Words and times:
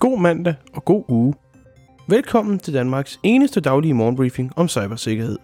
God 0.00 0.20
mandag 0.20 0.54
og 0.74 0.84
god 0.84 1.04
uge. 1.08 1.34
Velkommen 2.08 2.58
til 2.58 2.74
Danmarks 2.74 3.20
eneste 3.22 3.60
daglige 3.60 3.94
morgenbriefing 3.94 4.52
om 4.56 4.68
cybersikkerhed. 4.68 5.38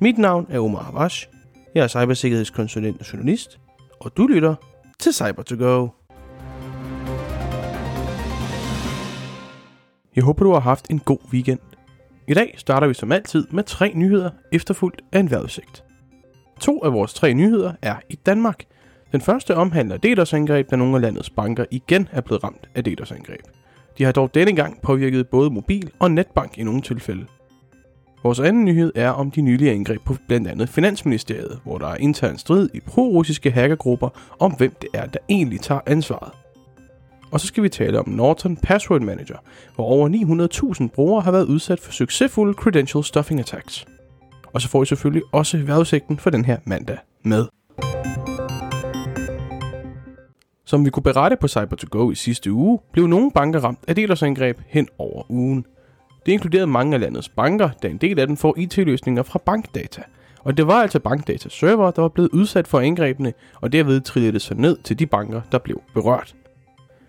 Mit 0.00 0.18
navn 0.18 0.46
er 0.50 0.60
Omar 0.60 0.82
Havash. 0.82 1.28
Jeg 1.74 1.84
er 1.84 1.88
cybersikkerhedskonsulent 1.88 3.00
og 3.00 3.12
journalist, 3.12 3.60
og 4.00 4.16
du 4.16 4.26
lytter 4.26 4.54
til 4.98 5.14
cyber 5.14 5.42
to 5.42 5.56
go 5.58 5.88
Jeg 10.16 10.24
håber, 10.24 10.44
du 10.44 10.52
har 10.52 10.60
haft 10.60 10.90
en 10.90 10.98
god 10.98 11.18
weekend. 11.32 11.60
I 12.28 12.34
dag 12.34 12.54
starter 12.56 12.86
vi 12.86 12.94
som 12.94 13.12
altid 13.12 13.46
med 13.50 13.62
tre 13.62 13.92
nyheder, 13.94 14.30
efterfulgt 14.52 15.02
af 15.12 15.20
en 15.20 15.30
vejrudsigt. 15.30 15.84
To 16.60 16.84
af 16.84 16.92
vores 16.92 17.14
tre 17.14 17.34
nyheder 17.34 17.72
er 17.82 17.96
i 18.08 18.14
Danmark. 18.14 18.64
Den 19.12 19.20
første 19.20 19.54
omhandler 19.54 19.96
DDoS-angreb, 19.96 20.70
da 20.70 20.76
nogle 20.76 20.96
af 20.96 21.02
landets 21.02 21.30
banker 21.30 21.64
igen 21.70 22.08
er 22.12 22.20
blevet 22.20 22.44
ramt 22.44 22.68
af 22.74 22.84
DDoS-angreb. 22.84 23.63
De 23.98 24.04
har 24.04 24.12
dog 24.12 24.34
denne 24.34 24.56
gang 24.56 24.80
påvirket 24.82 25.28
både 25.28 25.50
mobil 25.50 25.90
og 25.98 26.10
netbank 26.10 26.58
i 26.58 26.62
nogle 26.62 26.82
tilfælde. 26.82 27.26
Vores 28.22 28.40
anden 28.40 28.64
nyhed 28.64 28.92
er 28.94 29.10
om 29.10 29.30
de 29.30 29.40
nylige 29.40 29.72
angreb 29.72 30.00
på 30.04 30.16
blandt 30.28 30.48
andet 30.48 30.68
Finansministeriet, 30.68 31.60
hvor 31.64 31.78
der 31.78 31.86
er 31.86 31.96
intern 31.96 32.38
strid 32.38 32.68
i 32.74 32.80
pro-russiske 32.80 33.50
hackergrupper 33.50 34.08
om 34.38 34.52
hvem 34.52 34.76
det 34.82 34.88
er, 34.94 35.06
der 35.06 35.18
egentlig 35.28 35.60
tager 35.60 35.80
ansvaret. 35.86 36.32
Og 37.30 37.40
så 37.40 37.46
skal 37.46 37.62
vi 37.62 37.68
tale 37.68 37.98
om 37.98 38.08
Norton 38.08 38.56
Password 38.56 39.00
Manager, 39.00 39.36
hvor 39.74 39.84
over 39.84 40.08
900.000 40.80 40.88
brugere 40.94 41.22
har 41.22 41.32
været 41.32 41.44
udsat 41.44 41.80
for 41.80 41.92
succesfulde 41.92 42.54
credential 42.54 43.04
stuffing 43.04 43.40
attacks. 43.40 43.86
Og 44.52 44.60
så 44.60 44.68
får 44.68 44.82
I 44.82 44.86
selvfølgelig 44.86 45.22
også 45.32 45.58
vejrudsigten 45.58 46.18
for 46.18 46.30
den 46.30 46.44
her 46.44 46.58
mandag 46.64 46.98
med. 47.24 47.46
Som 50.64 50.84
vi 50.84 50.90
kunne 50.90 51.02
berette 51.02 51.36
på 51.36 51.46
Cyber2Go 51.46 52.10
i 52.10 52.14
sidste 52.14 52.52
uge, 52.52 52.78
blev 52.92 53.06
nogle 53.06 53.30
banker 53.30 53.60
ramt 53.60 53.78
af 53.88 53.96
DDoS-angreb 53.96 54.60
hen 54.66 54.88
over 54.98 55.30
ugen. 55.30 55.66
Det 56.26 56.32
inkluderede 56.32 56.66
mange 56.66 56.94
af 56.94 57.00
landets 57.00 57.28
banker, 57.28 57.70
da 57.82 57.88
en 57.88 57.96
del 57.96 58.18
af 58.18 58.26
dem 58.26 58.36
får 58.36 58.54
IT-løsninger 58.58 59.22
fra 59.22 59.38
bankdata. 59.46 60.02
Og 60.40 60.56
det 60.56 60.66
var 60.66 60.82
altså 60.82 61.00
bankdata 61.00 61.48
server, 61.48 61.90
der 61.90 62.02
var 62.02 62.08
blevet 62.08 62.30
udsat 62.32 62.68
for 62.68 62.80
angrebene, 62.80 63.32
og 63.60 63.72
derved 63.72 64.00
trillede 64.00 64.32
det 64.32 64.42
sig 64.42 64.56
ned 64.56 64.76
til 64.76 64.98
de 64.98 65.06
banker, 65.06 65.40
der 65.52 65.58
blev 65.58 65.82
berørt. 65.94 66.34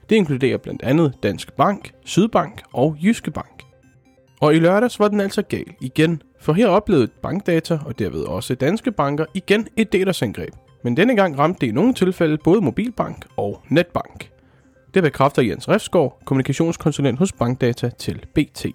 Det 0.10 0.16
inkluderer 0.16 0.58
blandt 0.58 0.84
andet 0.84 1.14
Danske 1.24 1.52
Bank, 1.52 1.92
Sydbank 2.06 2.62
og 2.74 2.98
Jyske 3.04 3.32
Bank. 3.32 3.64
Og 4.42 4.56
i 4.56 4.60
lørdags 4.60 5.00
var 5.00 5.08
den 5.08 5.20
altså 5.20 5.42
gal 5.42 5.66
igen, 5.82 6.22
for 6.40 6.54
her 6.54 6.68
oplevede 6.68 7.08
bankdata 7.22 7.80
og 7.86 8.00
derved 8.00 8.24
også 8.24 8.56
danske 8.56 8.92
banker 8.92 9.26
igen 9.34 9.68
et 9.78 9.94
DDoS-angreb. 9.94 10.54
Men 10.86 10.98
denne 10.98 11.16
gang 11.16 11.40
ramte 11.40 11.62
det 11.62 11.68
i 11.68 11.72
nogle 11.72 11.94
tilfælde 11.94 12.38
både 12.38 12.62
mobilbank 12.62 13.26
og 13.38 13.62
netbank. 13.70 14.32
Det 14.94 15.04
bekræfter 15.04 15.42
Jens 15.42 15.70
Refsgaard, 15.70 16.22
kommunikationskonsulent 16.26 17.20
hos 17.20 17.34
Bankdata 17.34 17.90
til 17.90 18.26
BT. 18.36 18.66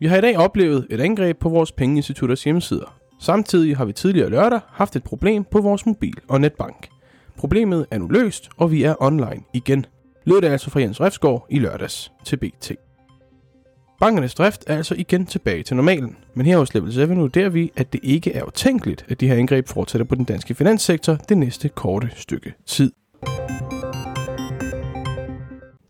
Vi 0.00 0.06
har 0.06 0.16
i 0.16 0.20
dag 0.20 0.38
oplevet 0.38 0.86
et 0.90 1.00
angreb 1.00 1.38
på 1.38 1.48
vores 1.48 1.72
pengeinstitutters 1.72 2.44
hjemmesider. 2.44 2.98
Samtidig 3.20 3.76
har 3.76 3.84
vi 3.84 3.92
tidligere 3.92 4.30
lørdag 4.30 4.60
haft 4.68 4.96
et 4.96 5.04
problem 5.04 5.44
på 5.44 5.60
vores 5.60 5.86
mobil- 5.86 6.20
og 6.28 6.40
netbank. 6.40 6.88
Problemet 7.36 7.86
er 7.90 7.98
nu 7.98 8.08
løst, 8.08 8.48
og 8.56 8.70
vi 8.70 8.82
er 8.82 8.94
online 9.00 9.42
igen. 9.52 9.86
Lød 10.24 10.40
det 10.40 10.48
altså 10.48 10.70
fra 10.70 10.80
Jens 10.80 11.00
Refsgaard 11.00 11.46
i 11.50 11.58
lørdags 11.58 12.12
til 12.24 12.36
BT. 12.36 12.87
Bankernes 14.00 14.34
drift 14.34 14.64
er 14.66 14.76
altså 14.76 14.94
igen 14.98 15.26
tilbage 15.26 15.62
til 15.62 15.76
normalen, 15.76 16.16
men 16.34 16.46
her 16.46 16.58
hos 16.58 16.74
Level 16.74 16.92
7 16.92 17.16
vurderer 17.16 17.48
vi, 17.48 17.72
at 17.76 17.92
det 17.92 18.00
ikke 18.02 18.32
er 18.32 18.44
utænkeligt, 18.44 19.04
at 19.08 19.20
de 19.20 19.28
her 19.28 19.34
angreb 19.34 19.68
fortsætter 19.68 20.04
på 20.04 20.14
den 20.14 20.24
danske 20.24 20.54
finanssektor 20.54 21.14
det 21.14 21.38
næste 21.38 21.68
korte 21.68 22.10
stykke 22.16 22.54
tid. 22.66 22.92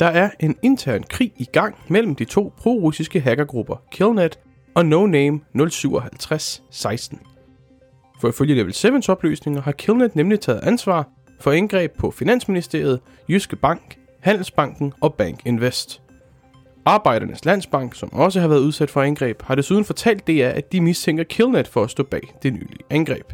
Der 0.00 0.06
er 0.06 0.31
en 0.41 0.56
intern 0.62 1.03
krig 1.03 1.33
i 1.37 1.45
gang 1.45 1.77
mellem 1.89 2.15
de 2.15 2.25
to 2.25 2.53
pro-russiske 2.59 3.20
hackergrupper 3.20 3.77
Killnet 3.92 4.39
og 4.75 4.87
No 4.87 5.06
Name 5.06 5.41
05716. 5.55 7.19
For 8.20 8.28
ifølge 8.28 8.55
Level 8.55 8.72
7's 8.72 9.09
oplysninger 9.09 9.62
har 9.62 9.72
Killnet 9.72 10.16
nemlig 10.16 10.41
taget 10.41 10.60
ansvar 10.62 11.09
for 11.41 11.50
angreb 11.53 11.93
på 11.99 12.10
Finansministeriet, 12.10 13.00
Jyske 13.28 13.56
Bank, 13.56 13.99
Handelsbanken 14.21 14.93
og 15.00 15.15
Bank 15.15 15.41
Invest. 15.47 16.03
Arbejdernes 16.88 17.44
Landsbank, 17.44 17.94
som 17.94 18.12
også 18.12 18.41
har 18.41 18.49
været 18.49 18.60
udsat 18.60 18.91
for 18.91 19.03
angreb, 19.03 19.43
har 19.43 19.54
desuden 19.54 19.84
fortalt 19.84 20.26
DR, 20.26 20.49
at 20.49 20.72
de 20.72 20.81
mistænker 20.81 21.25
Killnet 21.25 21.69
for 21.69 21.84
at 21.84 21.91
stå 21.91 22.03
bag 22.03 22.34
det 22.43 22.53
nylige 22.53 22.84
angreb. 22.91 23.32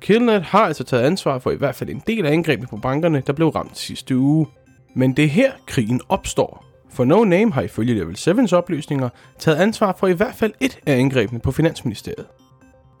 Killnet 0.00 0.42
har 0.42 0.58
altså 0.58 0.84
taget 0.84 1.02
ansvar 1.02 1.38
for 1.38 1.50
i 1.50 1.56
hvert 1.56 1.74
fald 1.74 1.90
en 1.90 2.02
del 2.06 2.26
af 2.26 2.32
angrebene 2.32 2.68
på 2.68 2.76
bankerne, 2.76 3.22
der 3.26 3.32
blev 3.32 3.48
ramt 3.48 3.78
sidste 3.78 4.16
uge. 4.16 4.46
Men 4.94 5.12
det 5.12 5.24
er 5.24 5.28
her, 5.28 5.52
krigen 5.66 6.00
opstår. 6.08 6.64
For 6.90 7.04
No 7.04 7.24
Name 7.24 7.52
har 7.52 7.62
ifølge 7.62 7.94
Level 7.94 8.16
7's 8.18 8.54
oplysninger 8.54 9.08
taget 9.38 9.58
ansvar 9.58 9.96
for 9.98 10.06
i 10.06 10.12
hvert 10.12 10.34
fald 10.34 10.52
et 10.60 10.78
af 10.86 10.96
angrebene 10.96 11.40
på 11.40 11.52
Finansministeriet. 11.52 12.26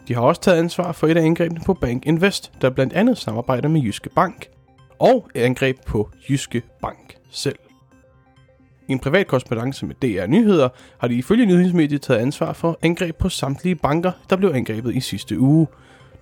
De 0.08 0.14
har 0.14 0.22
også 0.22 0.40
taget 0.40 0.58
ansvar 0.58 0.92
for 0.92 1.06
et 1.06 1.16
af 1.16 1.22
angrebene 1.22 1.60
på 1.66 1.74
Bank 1.74 2.06
Invest, 2.06 2.52
der 2.60 2.70
blandt 2.70 2.92
andet 2.92 3.18
samarbejder 3.18 3.68
med 3.68 3.80
Jyske 3.80 4.10
Bank, 4.10 4.48
og 4.98 5.30
et 5.34 5.42
angreb 5.42 5.76
på 5.86 6.10
Jyske 6.28 6.62
Bank 6.82 7.16
selv. 7.30 7.58
I 8.90 8.92
en 8.92 8.98
privat 8.98 9.26
korrespondence 9.26 9.86
med 9.86 9.94
DR 9.94 10.26
Nyheder 10.26 10.68
har 10.98 11.08
de 11.08 11.14
ifølge 11.14 11.46
nyhedsmediet 11.46 12.02
taget 12.02 12.20
ansvar 12.20 12.52
for 12.52 12.78
angreb 12.82 13.16
på 13.16 13.28
samtlige 13.28 13.74
banker, 13.74 14.12
der 14.30 14.36
blev 14.36 14.50
angrebet 14.54 14.96
i 14.96 15.00
sidste 15.00 15.38
uge. 15.38 15.66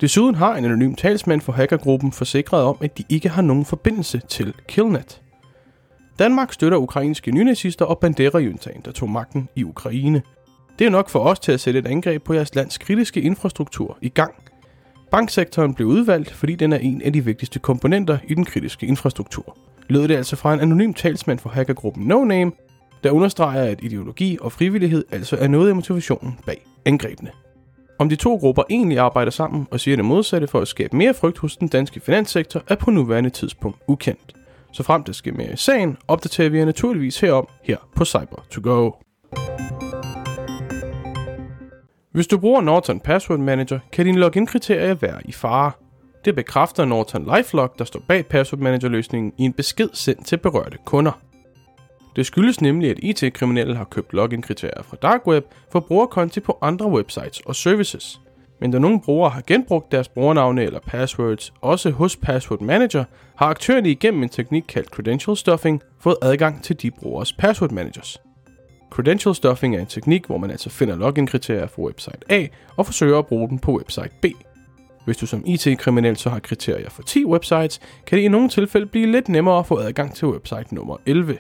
Desuden 0.00 0.34
har 0.34 0.56
en 0.56 0.64
anonym 0.64 0.94
talsmand 0.94 1.40
for 1.40 1.52
hackergruppen 1.52 2.12
forsikret 2.12 2.62
om, 2.62 2.76
at 2.80 2.98
de 2.98 3.04
ikke 3.08 3.28
har 3.28 3.42
nogen 3.42 3.64
forbindelse 3.64 4.20
til 4.28 4.54
Killnet. 4.68 5.22
Danmark 6.18 6.52
støtter 6.52 6.78
ukrainske 6.78 7.30
nynazister 7.30 7.84
og 7.84 7.98
bandera 7.98 8.40
der 8.84 8.92
tog 8.94 9.10
magten 9.10 9.48
i 9.56 9.64
Ukraine. 9.64 10.22
Det 10.78 10.86
er 10.86 10.90
nok 10.90 11.08
for 11.08 11.18
os 11.18 11.38
til 11.38 11.52
at 11.52 11.60
sætte 11.60 11.78
et 11.78 11.86
angreb 11.86 12.22
på 12.22 12.34
jeres 12.34 12.54
lands 12.54 12.78
kritiske 12.78 13.20
infrastruktur 13.20 13.98
i 14.02 14.08
gang. 14.08 14.34
Banksektoren 15.10 15.74
blev 15.74 15.88
udvalgt, 15.88 16.30
fordi 16.30 16.54
den 16.54 16.72
er 16.72 16.78
en 16.78 17.02
af 17.02 17.12
de 17.12 17.24
vigtigste 17.24 17.58
komponenter 17.58 18.18
i 18.28 18.34
den 18.34 18.44
kritiske 18.44 18.86
infrastruktur. 18.86 19.56
Lød 19.88 20.08
det 20.08 20.16
altså 20.16 20.36
fra 20.36 20.54
en 20.54 20.60
anonym 20.60 20.92
talsmand 20.92 21.38
for 21.38 21.48
hackergruppen 21.48 22.06
No 22.06 22.24
Name, 22.24 22.52
der 23.04 23.10
understreger, 23.10 23.62
at 23.62 23.78
ideologi 23.82 24.38
og 24.40 24.52
frivillighed 24.52 25.04
altså 25.10 25.36
er 25.36 25.48
noget 25.48 25.68
af 25.68 25.74
motivationen 25.74 26.38
bag 26.46 26.66
angrebene. 26.84 27.30
Om 27.98 28.08
de 28.08 28.16
to 28.16 28.36
grupper 28.36 28.62
egentlig 28.70 28.98
arbejder 28.98 29.30
sammen 29.30 29.66
og 29.70 29.80
siger 29.80 29.96
det 29.96 30.04
modsatte 30.04 30.46
for 30.46 30.60
at 30.60 30.68
skabe 30.68 30.96
mere 30.96 31.14
frygt 31.14 31.38
hos 31.38 31.56
den 31.56 31.68
danske 31.68 32.00
finanssektor, 32.00 32.62
er 32.68 32.74
på 32.74 32.90
nuværende 32.90 33.30
tidspunkt 33.30 33.78
ukendt. 33.86 34.34
Så 34.72 34.82
frem 34.82 35.04
til 35.04 35.14
sker 35.14 35.32
mere 35.32 35.52
i 35.52 35.56
sagen, 35.56 35.96
opdaterer 36.08 36.48
vi 36.48 36.58
jer 36.58 36.64
naturligvis 36.64 37.20
herom 37.20 37.48
her 37.62 37.76
på 37.96 38.04
cyber 38.04 38.46
to 38.50 38.60
go 38.64 38.90
Hvis 42.12 42.26
du 42.26 42.38
bruger 42.38 42.60
Norton 42.60 43.00
Password 43.00 43.38
Manager, 43.38 43.78
kan 43.92 44.06
dine 44.06 44.18
login-kriterier 44.18 44.94
være 44.94 45.20
i 45.24 45.32
fare. 45.32 45.72
Det 46.24 46.34
bekræfter 46.34 46.84
Norton 46.84 47.36
LifeLock, 47.36 47.78
der 47.78 47.84
står 47.84 48.00
bag 48.08 48.26
Password 48.26 48.60
Manager-løsningen, 48.60 49.32
i 49.38 49.44
en 49.44 49.52
besked 49.52 49.88
sendt 49.92 50.26
til 50.26 50.36
berørte 50.36 50.78
kunder. 50.84 51.20
Det 52.16 52.26
skyldes 52.26 52.60
nemlig, 52.60 52.90
at 52.90 52.98
IT-kriminelle 53.02 53.76
har 53.76 53.84
købt 53.84 54.12
login-kriterier 54.12 54.82
fra 54.82 54.96
Dark 55.02 55.26
Web 55.26 55.44
for 55.72 55.80
brugerkonti 55.80 56.40
på 56.40 56.58
andre 56.62 56.90
websites 56.90 57.40
og 57.40 57.56
services. 57.56 58.20
Men 58.60 58.70
da 58.70 58.78
nogle 58.78 59.00
brugere 59.00 59.30
har 59.30 59.42
genbrugt 59.46 59.92
deres 59.92 60.08
brugernavne 60.08 60.62
eller 60.62 60.80
passwords, 60.86 61.52
også 61.60 61.90
hos 61.90 62.16
Password 62.16 62.60
Manager, 62.60 63.04
har 63.36 63.46
aktørerne 63.46 63.90
igennem 63.90 64.22
en 64.22 64.28
teknik 64.28 64.64
kaldt 64.68 64.88
Credential 64.88 65.36
Stuffing 65.36 65.82
fået 66.00 66.16
adgang 66.22 66.62
til 66.62 66.82
de 66.82 66.90
brugers 66.90 67.32
password 67.32 67.70
managers. 67.70 68.18
Credential 68.90 69.34
stuffing 69.34 69.76
er 69.76 69.80
en 69.80 69.86
teknik, 69.86 70.26
hvor 70.26 70.38
man 70.38 70.50
altså 70.50 70.70
finder 70.70 70.96
login-kriterier 70.96 71.66
fra 71.66 71.82
website 71.82 72.18
A 72.28 72.46
og 72.76 72.86
forsøger 72.86 73.18
at 73.18 73.26
bruge 73.26 73.48
dem 73.48 73.58
på 73.58 73.76
website 73.76 74.10
B. 74.22 74.26
Hvis 75.08 75.16
du 75.16 75.26
som 75.26 75.42
IT-kriminel 75.46 76.16
så 76.16 76.30
har 76.30 76.38
kriterier 76.38 76.90
for 76.90 77.02
10 77.02 77.24
websites, 77.24 77.80
kan 78.06 78.18
det 78.18 78.24
i 78.24 78.28
nogle 78.28 78.48
tilfælde 78.48 78.86
blive 78.86 79.06
lidt 79.12 79.28
nemmere 79.28 79.58
at 79.58 79.66
få 79.66 79.78
adgang 79.78 80.14
til 80.14 80.28
website 80.28 80.74
nummer 80.74 80.96
11. 81.06 81.38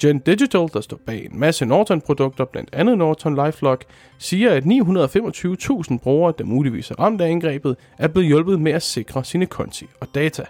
Gen 0.00 0.18
Digital, 0.18 0.68
der 0.72 0.80
står 0.80 1.00
bag 1.06 1.24
en 1.24 1.38
masse 1.38 1.66
Norton-produkter, 1.66 2.44
blandt 2.44 2.70
andet 2.72 2.98
Norton 2.98 3.46
LifeLock, 3.46 3.84
siger, 4.18 4.50
at 4.50 4.64
925.000 4.64 5.98
brugere, 5.98 6.32
der 6.38 6.44
muligvis 6.44 6.90
er 6.90 7.00
ramt 7.00 7.20
af 7.20 7.28
angrebet, 7.28 7.76
er 7.98 8.08
blevet 8.08 8.26
hjulpet 8.26 8.60
med 8.60 8.72
at 8.72 8.82
sikre 8.82 9.24
sine 9.24 9.46
konti 9.46 9.86
og 10.00 10.08
data. 10.14 10.44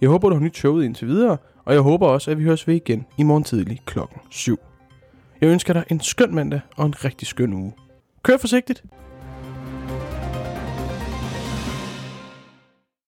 Jeg 0.00 0.08
håber, 0.08 0.28
du 0.28 0.34
har 0.34 0.42
nyt 0.42 0.56
showet 0.56 0.84
indtil 0.84 1.08
videre, 1.08 1.36
og 1.66 1.74
jeg 1.74 1.80
håber 1.80 2.06
også, 2.06 2.30
at 2.30 2.38
vi 2.38 2.44
høres 2.44 2.68
ved 2.68 2.74
igen 2.74 3.06
i 3.18 3.22
morgen 3.22 3.44
tidlig 3.44 3.80
klokken 3.86 4.20
7. 4.30 4.58
Jeg 5.40 5.48
ønsker 5.48 5.72
dig 5.72 5.84
en 5.90 6.00
skøn 6.00 6.34
mandag 6.34 6.60
og 6.76 6.86
en 6.86 7.04
rigtig 7.04 7.28
skøn 7.28 7.52
uge. 7.52 7.72
Kør 8.22 8.36
forsigtigt! 8.36 8.84